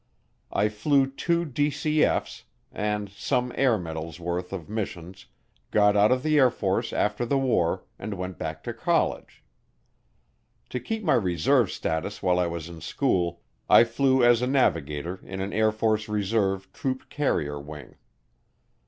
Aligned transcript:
I 0.51 0.67
flew 0.67 1.05
two 1.05 1.45
DCF's, 1.45 2.45
and 2.71 3.07
some 3.09 3.51
Air 3.53 3.77
Medals' 3.77 4.19
worth 4.19 4.51
of 4.51 4.67
missions, 4.67 5.27
got 5.69 5.95
out 5.95 6.11
of 6.11 6.23
the 6.23 6.39
Air 6.39 6.49
Force 6.49 6.91
after 6.91 7.23
the 7.23 7.37
war, 7.37 7.83
and 7.99 8.15
went 8.15 8.39
back 8.39 8.63
to 8.63 8.73
college. 8.73 9.43
To 10.71 10.79
keep 10.79 11.03
my 11.03 11.13
reserve 11.13 11.71
status 11.71 12.23
while 12.23 12.39
I 12.39 12.47
was 12.47 12.67
in 12.67 12.81
school, 12.81 13.41
I 13.69 13.83
flew 13.83 14.23
as 14.23 14.41
a 14.41 14.47
navigator 14.47 15.19
in 15.21 15.39
an 15.39 15.53
Air 15.53 15.71
Force 15.71 16.09
Reserve 16.09 16.73
Troop 16.73 17.07
Carrier 17.11 17.59
Wing. 17.59 17.93